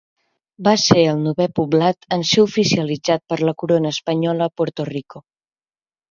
[0.67, 5.23] Va ser el novè poblat en ser oficialitzat per la corona espanyola a Puerto Rico.